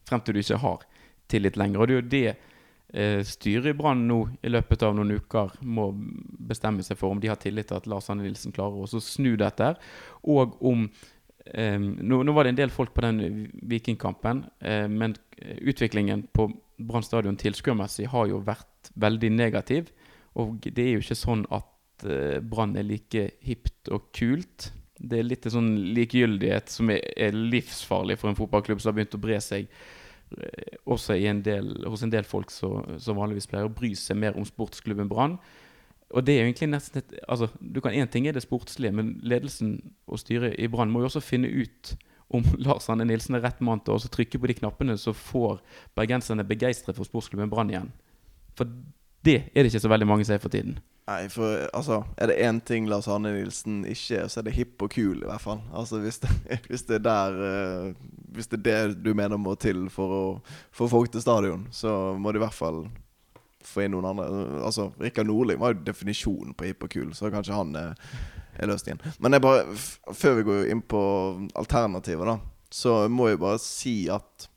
[0.10, 0.86] frem til du ikke har
[1.30, 1.82] tillit lenger.
[1.82, 2.26] Og det er jo det
[2.94, 5.92] eh, styret i Brann nå i løpet av noen uker må
[6.50, 9.36] bestemme seg for om de har tillit til at Lars Anne Nilsen klarer å snu
[9.40, 9.74] dette.
[10.26, 10.88] Og om
[11.46, 15.18] eh, nå, nå, var det en del folk på den Vikingkampen, eh, men
[15.62, 19.92] utviklingen på Brann stadion tilskuermessig har jo vært veldig negativ.
[20.40, 25.20] Og det er jo ikke sånn at eh, Brann er like hipt og kult det
[25.20, 29.22] er litt sånn likegyldighet som er, er, livsfarlig for en fotballklubb som har begynt å
[29.24, 29.70] bre seg
[30.86, 34.46] også en del, hos en del folk som vanligvis pleier å bry seg mer om
[34.48, 35.38] sportsklubben Brann.
[36.10, 38.94] Og det er jo egentlig nesten et, altså, du kan Én ting er det sportslige,
[38.96, 39.78] men ledelsen
[40.10, 41.94] og styret i Brann må jo også finne ut
[42.34, 45.62] om Lars Anne Nilsen er rett mann til å trykke på de knappene som får
[45.98, 47.92] bergenserne begeistret for sportsklubben Brann igjen.
[48.58, 48.70] For
[49.26, 50.80] det er det ikke så veldig mange som er for tiden.
[51.10, 54.56] Nei, for altså Er det én ting Lars Arne Nilsen ikke er, så er det
[54.58, 55.62] hipp og kul, i hvert fall.
[55.74, 56.30] Altså Hvis det,
[56.70, 57.94] hvis det er der uh,
[58.36, 60.24] Hvis det er det du mener må til for å
[60.76, 62.84] få folk til stadion, så må du i hvert fall
[63.66, 64.28] få inn noen andre.
[64.66, 67.98] Altså Rikard Nordling var jo definisjonen på hipp og kul, så kanskje han er,
[68.56, 69.02] er løsningen.
[69.20, 71.02] Men jeg bare før vi går inn på
[71.60, 72.38] alternativer, da,
[72.72, 74.48] så må jeg bare si at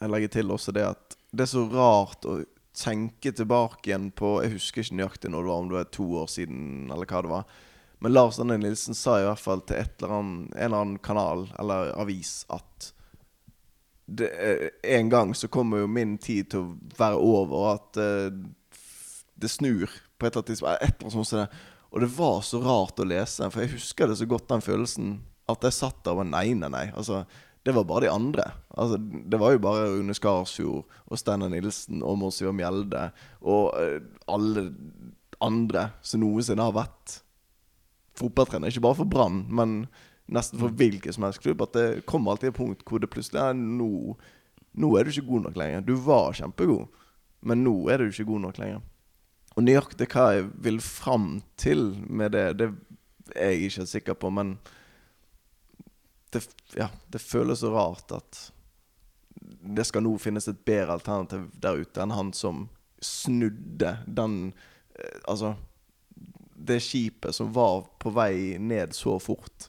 [0.00, 2.40] Jeg legger til også det at det er så rart å
[2.74, 6.08] tenke tilbake igjen på Jeg husker ikke nøyaktig når det var, om det var to
[6.22, 7.54] år siden, eller hva det var.
[8.04, 11.46] Men Lars Arne Nilsen sa i hvert fall til eller annet, en eller annen kanal
[11.58, 12.90] eller avis at
[14.04, 18.00] det, eh, en gang så kommer jo min tid til å være over, og at
[18.02, 18.82] uh,
[19.40, 20.82] det snur på et eller annet tidspunkt.
[20.82, 21.62] Et eller annet sånt.
[21.94, 25.16] Og det var så rart å lese, for jeg husker det så godt, den følelsen.
[25.48, 26.86] At jeg satt der og var nei, nei, nei.
[26.92, 27.22] Altså,
[27.64, 28.44] det var bare de andre.
[28.76, 33.06] Altså, det var jo bare Rune Skarsfjord og Steinar Nilsen og Monsiva Mjelde
[33.40, 34.68] og uh, alle
[35.44, 37.20] andre som noensinne har vært
[38.20, 38.68] fotballtrener.
[38.68, 39.86] Ikke bare for Brann, men
[40.26, 40.76] nesten for mm.
[40.80, 41.64] hvilken som helst klubb.
[41.64, 44.14] At det kommer alltid et punkt hvor det plutselig er nå,
[44.76, 45.86] nå er du ikke god nok lenger.
[45.88, 47.02] Du var kjempegod,
[47.40, 48.84] men nå er du ikke god nok lenger.
[49.54, 51.28] Og nøyaktig hva jeg vil fram
[51.60, 52.72] til med det, det
[53.34, 54.56] er jeg ikke sikker på, men
[56.34, 56.42] det,
[56.76, 58.40] ja, det føles så rart at
[59.64, 62.66] det skal nå finnes et bedre alternativ der ute enn han som
[63.04, 64.52] snudde den
[64.96, 65.54] eh, Altså
[66.54, 69.66] det skipet som var på vei ned så fort.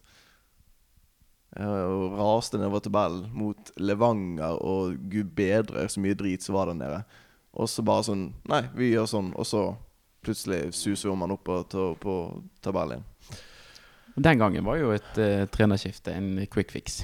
[1.56, 6.72] Eh, og raste nedover tabellen mot Levanger og gud bedre så mye drit som var
[6.72, 7.02] der nede.
[7.56, 9.34] Og så bare sånn Nei, vi gjør sånn.
[9.36, 9.66] Og så
[10.26, 12.16] plutselig suser man opp på,
[12.66, 13.06] tabellen.
[14.16, 17.02] Den gangen var jo et uh, trenerskifte en quick fix.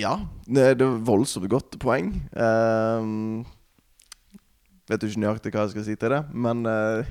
[0.00, 2.14] Ja, det, er voldsomt godt poeng.
[2.32, 3.44] Um,
[4.90, 7.06] vet jo ikke nøyaktig hva jeg skal si til det, men uh,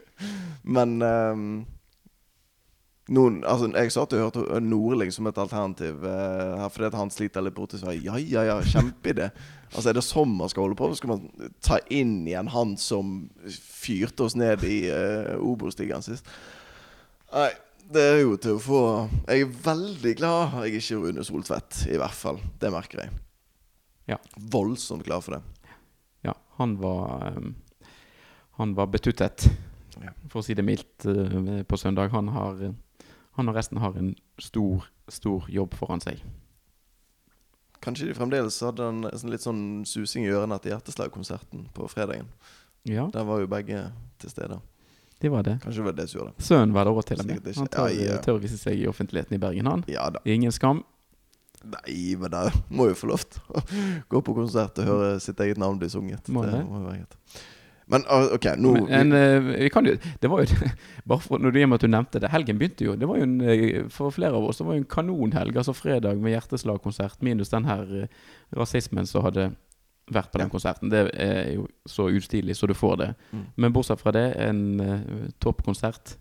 [0.62, 1.44] Men um,
[3.10, 7.12] noen, altså, jeg satt og hørte Nordling som et alternativ uh, her fordi at han
[7.12, 7.80] sliter litt borti.
[7.80, 9.30] Så ja, ja, ja, kjempeidé.
[9.72, 10.92] altså, er det sånn man skal holde på?
[10.98, 16.28] Skal man ta inn igjen han som fyrte oss ned i uh, Obos-ligaen sist?
[17.30, 17.50] Nei,
[17.90, 18.82] det er jo til å få
[19.26, 22.38] Jeg er veldig glad jeg ikke er Rune Soltvedt, i hvert fall.
[22.62, 23.16] Det merker jeg.
[24.10, 24.18] Ja.
[24.52, 25.72] Voldsomt glad for det.
[26.26, 27.54] Ja, han var um,
[28.58, 29.48] Han var betuttet,
[30.28, 32.12] for å si det mildt, uh, på søndag.
[32.14, 32.70] Han har
[33.38, 36.22] Han og resten har en stor, stor jobb foran seg.
[37.80, 42.28] Kanskje de fremdeles hadde en, en litt sånn susing i ørene etter Hjerteslag-konserten på fredagen.
[42.84, 43.86] Ja, Der var jo begge
[44.20, 44.60] til stede.
[45.20, 45.58] Det var det.
[45.62, 46.44] Kanskje det var det som gjorde det.
[46.46, 47.50] Sønnen var det òg, til og med.
[47.58, 48.16] Han tør, Ja, ja.
[48.24, 49.84] tør vise seg i offentligheten i Bergen, han.
[49.90, 50.22] Ja da.
[50.24, 50.82] Ingen skam.
[51.60, 53.62] Nei, men det må jo få lov til å
[54.08, 56.30] gå på konsert og høre sitt eget navn bli sunget.
[56.32, 56.62] Må det?
[56.64, 57.42] må jo være greit.
[57.90, 60.68] Men ah, OK, nå Men, en, eh, vi kan jo Det var jo
[61.10, 62.30] Bare for, når du, at du nevnte det.
[62.30, 62.94] Helgen begynte jo.
[62.94, 65.56] Det var jo en, eh, For flere av oss det var jo en kanonhelg.
[65.58, 68.06] Altså fredag med hjerteslagkonsert, minus den her eh,
[68.56, 69.50] rasismen som hadde
[70.12, 70.52] vært på den Ja.
[70.52, 70.90] konserten.
[70.90, 73.14] Det er jo så utstilig så du får det.
[73.32, 73.44] Mm.
[73.56, 76.16] Men bortsett fra det, en uh, toppkonsert.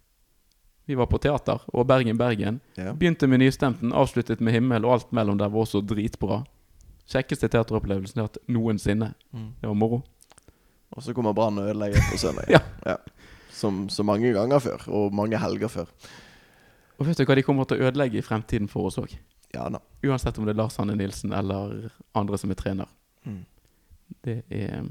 [0.86, 2.62] Vi var på teater, og Bergen Bergen.
[2.78, 2.94] ja.
[2.94, 6.44] Begynte med Nystemten, avsluttet med Himmel, og alt mellom der var også dritbra.
[7.10, 9.14] Kjekkeste teateropplevelsen jeg har hatt noensinne.
[9.34, 9.52] Mm.
[9.62, 10.04] Det var moro.
[10.96, 12.50] Og så kommer Brann og ødelegger på søndag.
[12.86, 12.98] Ja.
[13.52, 15.86] Som så mange ganger før, og mange helger før.
[17.00, 19.14] Og vet du hva de kommer til å ødelegge i fremtiden for oss òg?
[19.54, 19.80] Ja da.
[20.06, 22.88] Uansett om det er Lars Hanne Nilsen eller andre som er trener.
[23.26, 23.42] Mm.
[24.26, 24.88] Det er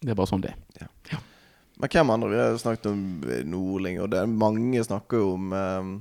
[0.00, 0.88] Det er bare sånn det er.
[1.80, 2.28] Men hvem andre?
[2.28, 3.04] Vi har snakket om
[3.48, 5.94] Nordling, og det er mange snakker jo om um,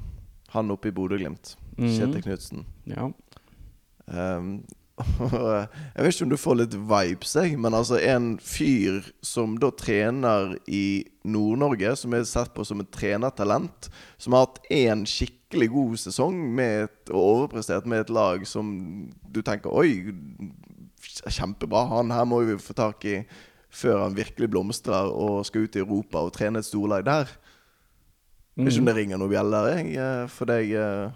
[0.51, 1.55] han oppe i Bodø-Glimt.
[1.77, 1.93] Mhm.
[1.95, 2.65] Kjetil Knutsen.
[2.89, 3.07] Ja.
[4.07, 4.51] Um,
[5.95, 9.69] jeg vet ikke om du får litt vibes, jeg, men altså en fyr som da
[9.71, 13.87] trener i Nord-Norge, som er sett på som et trenertalent,
[14.19, 18.73] som har hatt én skikkelig god sesong med et, og overprestert med et lag som
[19.31, 20.11] du tenker Oi,
[20.99, 21.85] kjempebra.
[21.95, 23.19] Han her må vi få tak i
[23.69, 27.29] før han virkelig blomstrer og skal ut i Europa og trene et storlag der.
[28.57, 28.67] Mm.
[28.67, 30.71] ikke om det ringer noen bjeller jeg, eh, for deg.
[30.75, 31.11] eh.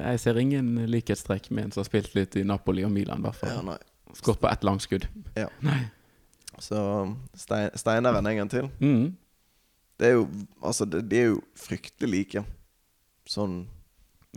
[0.00, 3.18] Jeg ser ingen likhetstrekk med en som har spilt litt i Napoli og Milan.
[3.20, 3.78] i hvert Ja, fall nei.
[4.14, 5.06] Skåret på ett langskudd.
[6.60, 6.76] Så
[7.36, 8.66] stein, Steineren en gang til.
[8.80, 9.16] Mm.
[10.00, 10.26] Det er jo
[10.62, 12.42] Altså, det, de er jo fryktelig like.
[13.28, 13.66] Sånn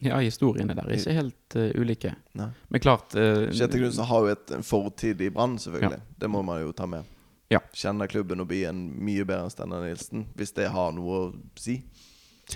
[0.02, 2.16] Ja, historiene der er ikke helt uh, ulike.
[2.40, 2.48] Nei.
[2.74, 6.02] Men klart uh, Kjetil Knutsen har jo et, en fortid i Brann, selvfølgelig.
[6.18, 7.10] Det må man jo ta med.
[7.54, 7.62] Ja.
[7.78, 11.28] Kjenner klubben og byen mye bedre enn Steinar Nilsen, hvis det har noe å
[11.60, 11.84] si.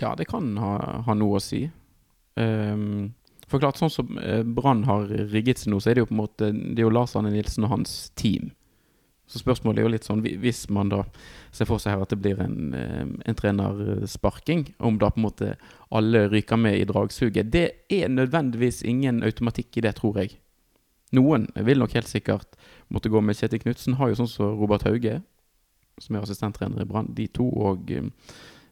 [0.00, 0.74] Ja, det kan ha,
[1.06, 1.62] ha noe å si.
[2.38, 3.14] Um,
[3.48, 6.14] for klart, sånn som eh, Brann har rigget seg nå, så er det jo på
[6.14, 8.50] en måte Det er jo Lars Arne Nilsen og hans team.
[9.28, 11.02] Så spørsmålet er jo litt sånn Hvis man da
[11.52, 15.50] ser for seg her at det blir en, en trenersparking, om da på en måte
[15.92, 20.38] alle ryker med i dragsuget Det er nødvendigvis ingen automatikk i det, tror jeg.
[21.16, 22.56] Noen vil nok helt sikkert
[22.92, 23.96] måtte gå med Kjetil Knutsen.
[24.00, 25.20] Har jo sånn som Robert Hauge,
[26.00, 27.12] som er assistenttrener i Brann.
[27.16, 27.92] De to og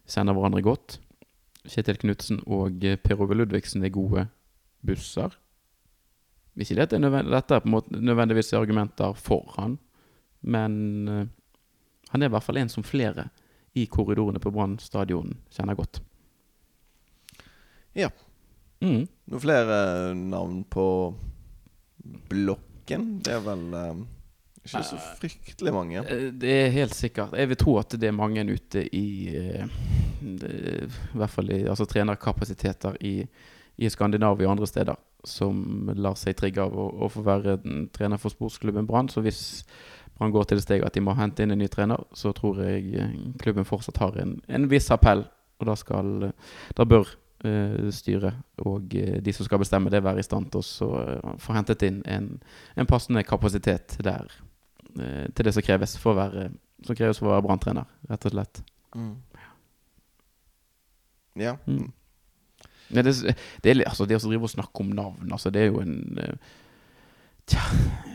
[0.09, 0.99] sender hverandre godt.
[1.67, 4.27] Kjetil Knutsen og eh, Per Ove Ludvigsen er gode
[4.85, 5.33] busser.
[6.57, 7.67] Ikke det at det er er
[8.01, 9.77] nødvendigvis argumenter for han,
[10.41, 11.25] men eh,
[12.11, 13.29] han er i hvert fall en som flere
[13.77, 16.01] i korridorene på Brann stadion kjenner godt.
[17.97, 18.09] Ja.
[18.81, 19.07] Mm.
[19.27, 19.79] Noen flere
[20.17, 20.85] navn på
[22.29, 23.09] blokken?
[23.25, 23.99] Det er vel eh,
[24.67, 26.03] ikke så fryktelig mange.
[26.05, 27.35] Eh, Det er helt sikkert.
[27.37, 29.67] Jeg vil tro at det er mange ute i eh,
[30.21, 30.53] det,
[30.87, 33.15] I hvert fall i altså trenerkapasiteter i,
[33.77, 34.97] i Skandinavia og andre steder
[35.27, 39.09] som lar seg trigge av å, å få være en trener for sportsklubben Brann.
[39.11, 39.41] Så hvis
[40.17, 42.61] Brann går til det steget at de må hente inn en ny trener, så tror
[42.65, 45.25] jeg eh, klubben fortsatt har en, en viss appell.
[45.57, 46.31] Og da skal
[46.77, 47.07] Da bør
[47.45, 51.35] uh, styret og eh, de som skal bestemme det, være i stand til å eh,
[51.41, 52.31] få hentet inn en,
[52.75, 54.29] en passende kapasitet der
[54.97, 56.49] uh, til det som kreves for å være
[56.93, 58.61] kreves for å være Brann-trener, rett og slett.
[58.95, 59.15] Mm.
[61.41, 61.55] Ja.
[61.65, 61.89] Mm.
[62.87, 65.81] Det, det, det, altså, det å drive og snakke om navn, altså, det er jo
[65.81, 66.53] en eh,
[67.47, 67.61] Tja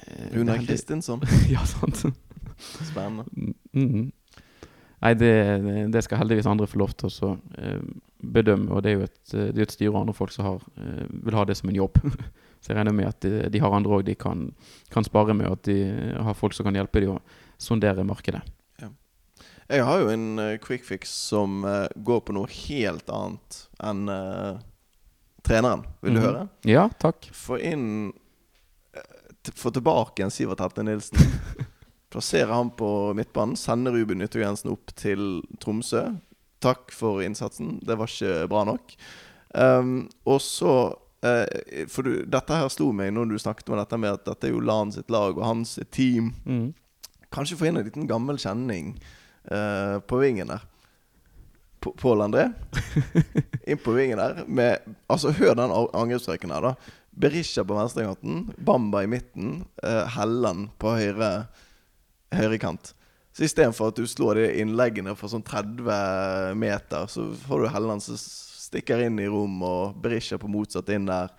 [0.06, 1.22] eh, Runar Kristinsson.
[1.50, 2.02] Ja, sant.
[2.90, 3.24] Spennende.
[3.32, 4.10] Mm, -hmm.
[5.02, 7.80] Nei, det, det skal heldigvis andre få lov til å eh,
[8.22, 10.44] bedømme, og det er jo et, eh, det er et styre og andre folk som
[10.44, 11.98] har, eh, vil ha det som en jobb.
[12.62, 14.52] så jeg regner med at de, de har andre òg de kan,
[14.90, 15.78] kan spare med, og at de
[16.22, 17.20] har folk som kan hjelpe dem å
[17.58, 18.42] sondere markedet.
[19.72, 24.02] Jeg har jo en uh, quick fix som uh, går på noe helt annet enn
[24.10, 24.58] uh,
[25.42, 25.86] treneren.
[26.02, 26.26] Vil du Mhm.
[26.26, 26.48] høre?
[26.68, 27.30] Ja, takk.
[27.32, 28.21] Få inn eh,
[29.54, 31.18] Få tilbake en Sivert Helte Nilsen.
[32.12, 33.56] Plasserer han på midtbanen.
[33.56, 36.04] sender Ruben Yttergrensen opp til Tromsø.
[36.62, 37.78] Takk for innsatsen.
[37.82, 38.94] Det var ikke bra nok.
[39.54, 40.74] Um, og så
[41.26, 44.48] uh, For du, dette her slo meg når du snakket om dette med at dette
[44.48, 46.30] er jo Lan sitt lag og hans team.
[46.44, 46.70] Mm.
[47.32, 48.94] Kanskje få inn en liten gammel kjenning
[49.50, 50.68] uh, på vingen der.
[51.82, 52.52] Pål André.
[53.66, 54.44] Inn på vingen der.
[54.46, 54.78] Med,
[55.10, 56.74] altså, hør den angrepsstreken her, da.
[57.12, 58.46] Berisha på venstrekanten.
[58.56, 59.62] Bamba i midten.
[59.84, 61.32] Uh, Helland på høyre
[62.32, 62.94] høyrekant.
[63.32, 68.04] Så istedenfor at du slår de innleggene fra sånn 30 meter, så får du Helland
[68.04, 71.32] som stikker inn i rom, og Berisha på motsatt inn der.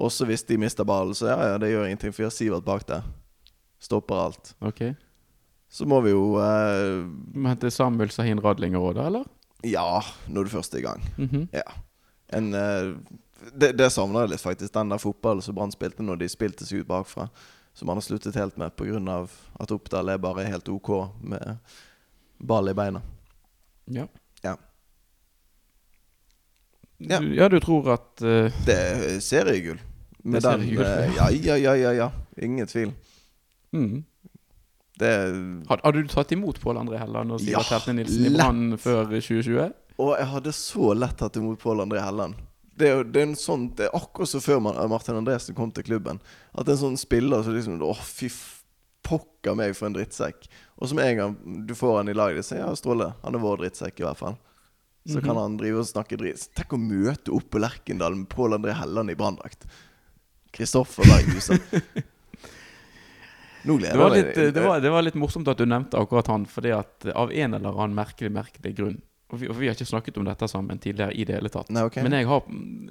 [0.00, 2.66] Også hvis de mister ballen, så ja, ja, det gjør ingenting, for vi har Sivert
[2.68, 3.06] bak der.
[3.80, 4.52] Stopper alt.
[4.60, 4.94] Okay.
[5.72, 9.28] Så må vi jo uh, Men til Samuel Sahin Radlinger òg, da, eller?
[9.66, 11.04] Ja, når du først er i gang.
[11.16, 11.48] Mhm.
[11.52, 11.66] Ja.
[12.32, 12.92] En, eh,
[13.54, 14.72] det, det savner jeg litt, faktisk.
[14.74, 17.28] Den der fotballen som Brann spilte når de spilte seg ut bakfra.
[17.74, 19.26] Som man har sluttet helt med pga.
[19.60, 20.90] at Oppdal er bare helt OK
[21.22, 21.58] med
[22.38, 23.02] ball i beina.
[23.86, 24.06] Ja.
[24.42, 24.56] Ja.
[26.98, 27.20] Ja.
[27.20, 29.78] Du, ja, du tror at uh, Det er seriegull.
[30.22, 32.10] Med Det er den seriegull, eh, Ja, ja, ja, ja, ja.
[32.36, 32.92] Ingen tvil.
[33.72, 34.04] mm.
[35.00, 35.10] Det
[35.68, 38.32] Had, Hadde du tatt imot Pål André Helland og Sivert Ja, Heltne Nilsen i.
[38.36, 39.70] Brann før 2020?
[39.96, 42.36] Og jeg hadde så lett tatt imot Pål André Helland.
[42.80, 45.84] Det er, det er en sånn Det er akkurat som før Martin Andresen kom til
[45.86, 46.20] klubben.
[46.56, 48.30] At en sånn spiller som liksom Å, fy
[49.06, 50.44] pokker meg for en drittsekk.
[50.80, 53.12] Og som en gang du får han i laget, så ja, Stråle.
[53.24, 54.36] Han er vår drittsekk, i hvert fall.
[55.08, 55.24] Så Mhm.
[55.24, 56.44] kan han drive og snakke dritt.
[56.54, 59.64] Tenk å møte opp på Lerkendal med Pål André Helland i branndrakt.
[60.52, 61.60] Kristoffer Berghuset.
[63.64, 64.34] Nå gleder jeg meg.
[64.36, 67.74] det, det var litt morsomt at du nevnte akkurat han, fordi at av en eller
[67.76, 71.14] annen merkelig, merkelig grunn Og vi, og vi har ikke snakket om dette sammen tidligere
[71.14, 71.70] i det hele tatt.
[71.70, 72.02] Nei, okay.
[72.06, 72.44] Men jeg har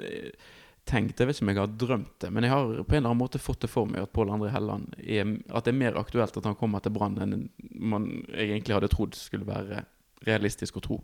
[0.06, 0.50] eh,
[0.90, 3.12] tenkt, jeg vet ikke om jeg har drømt det, men jeg har på en eller
[3.12, 6.00] annen måte fått det for meg at Pål André Helland er, At det er mer
[6.00, 7.50] aktuelt at han kommer til Brann enn
[7.80, 9.84] man egentlig hadde trodd skulle være
[10.28, 11.02] realistisk å tro.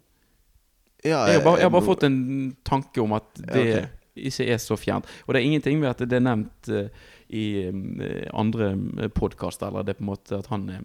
[1.05, 2.17] Ja, Jeg har bare, jeg har bare fått en
[2.65, 3.85] tanke om at det Ja, okay.
[4.31, 5.05] ikke er så fjernt.
[5.27, 6.89] Og det er ingenting ved at det er nevnt eh,
[7.29, 8.73] i eh, andre
[9.13, 10.83] podkaster, eller det er på en måte at han er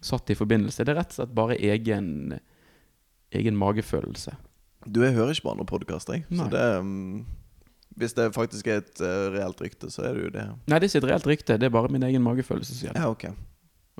[0.00, 0.84] satt i forbindelse.
[0.84, 2.38] Det er rett og slett bare egen,
[3.32, 4.32] egen magefølelse.
[4.86, 6.24] Du, jeg hører ikke på andre podkaster, jeg.
[6.32, 7.26] Så det um,
[8.00, 10.44] Hvis det faktisk er et uh, reelt rykte, så er det jo det.
[10.70, 12.74] Nei, det er ikke et reelt rykte, det er bare min egen magefølelse.
[12.74, 13.00] som gjelder.
[13.00, 13.24] Ja, ok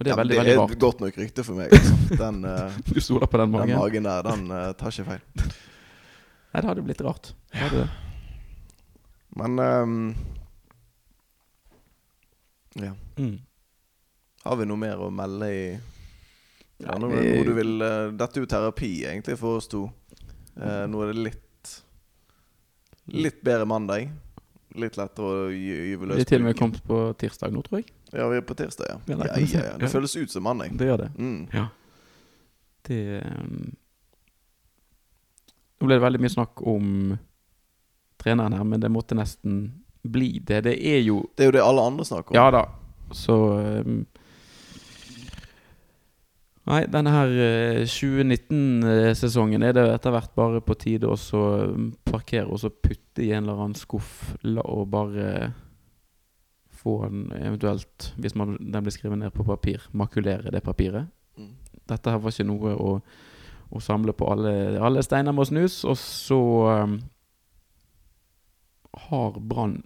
[0.00, 0.70] Og det er ja, veldig, det veldig er rart.
[0.76, 1.74] et godt nok rykte for meg.
[1.76, 1.94] Altså.
[2.22, 3.76] Den, uh, Du stoler på den den magen?
[3.78, 5.20] magen der, den uh, tar ikke feil.
[5.36, 7.34] Nei, det hadde blitt rart.
[7.52, 7.90] Det hadde det.
[9.36, 10.14] Men um,
[12.80, 12.92] Ja.
[13.18, 13.36] Mm.
[14.44, 15.64] Har vi noe mer å melde i
[16.80, 19.84] Ja, nå, vi- du vil eh, Dette er jo terapi, egentlig, for oss to.
[20.56, 21.46] Eh, nå er det litt
[23.10, 24.10] Litt bedre mandag.
[24.78, 26.16] Litt lettere å gy- gyve løs.
[26.16, 27.88] Vi er til og med på kommet på tirsdag nå, tror jeg.
[28.12, 28.98] Ja, vi er på tirsdag, ja.
[29.08, 29.76] Ja, Ja, det ja, ja.
[29.78, 29.88] Det Ja.
[29.98, 30.76] føles ut som mandag.
[30.78, 31.10] Det gjør det.
[31.18, 31.48] Mm.
[32.86, 33.72] Det um,
[35.80, 37.18] Nå ble det veldig mye snakk om
[38.20, 39.60] treneren her, men det måtte nesten
[40.04, 40.62] bli det.
[40.64, 42.36] Det er jo Det er jo det alle andre snakker om.
[42.36, 42.66] Ja da,
[43.16, 43.36] så
[43.84, 44.06] um,
[46.70, 52.46] Nei, denne her eh, 2019-sesongen er det etter hvert bare på tide å um, parkere
[52.46, 55.50] og så putte i en eller annen skuff og bare
[56.80, 61.10] få den eventuelt, hvis man, den blir skrevet ned på papir, makulere det papiret.
[61.36, 61.52] Mm.
[61.90, 62.94] Dette her var ikke noe å,
[63.70, 65.82] å samle på alle, alle steiner må snus.
[65.84, 66.40] Og så
[66.86, 66.96] um,
[69.10, 69.80] har Brann,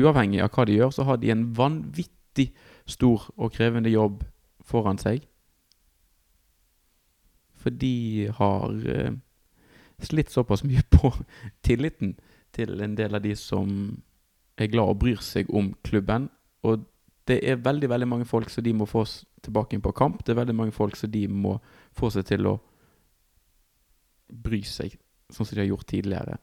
[0.00, 2.50] uavhengig av hva de gjør, så har de en vanvittig
[2.90, 4.24] stor og krevende jobb
[4.66, 5.29] foran seg.
[7.60, 9.12] For de har eh,
[10.00, 11.12] slitt såpass mye på
[11.66, 12.16] tilliten
[12.56, 13.68] til en del av de som
[14.60, 16.28] er glad og bryr seg om klubben.
[16.66, 16.84] Og
[17.28, 19.04] det er veldig veldig mange folk som de må få
[19.44, 20.24] tilbake inn på kamp.
[20.24, 21.58] Det er veldig mange folk som de må
[21.96, 22.56] få seg til å
[24.30, 24.94] bry seg,
[25.30, 26.38] sånn som de har gjort tidligere.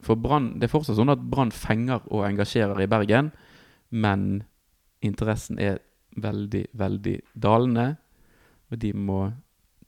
[0.00, 3.32] For Brann, Det er fortsatt sånn at Brann fenger og engasjerer i Bergen,
[3.90, 4.44] men
[5.02, 5.80] interessen er
[6.16, 7.96] veldig, veldig dalende.
[8.70, 9.32] Og de må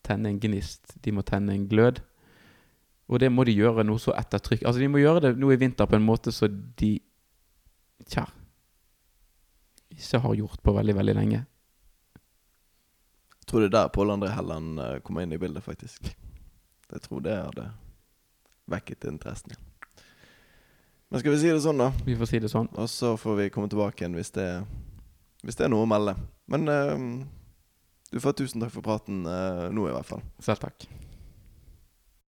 [0.06, 0.96] tenne en gnist.
[1.02, 2.00] De må tenne en glød.
[3.12, 5.58] Og det må de gjøre noe så ettertrykk Altså, de må gjøre det nå i
[5.60, 6.94] vinter på en måte så de
[8.08, 8.24] Tja
[9.92, 11.42] Ikke har gjort på veldig, veldig lenge.
[13.42, 16.08] Jeg tror det er der Pål André Helland eh, kommer inn i bildet, faktisk.
[16.92, 17.66] Jeg tror det hadde
[18.70, 19.54] vekket interessen.
[21.10, 21.90] Men skal vi si det sånn, da?
[22.06, 22.70] Vi får si det sånn.
[22.80, 24.46] Og så får vi komme tilbake igjen hvis det,
[25.44, 26.14] hvis det er noe å melde.
[26.54, 27.06] Men eh,
[28.12, 30.20] du får tusen takk for praten eh, nå, i hvert fall.
[30.44, 30.84] Selv takk.